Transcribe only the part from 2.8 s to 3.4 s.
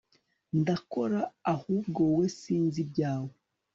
ibyawe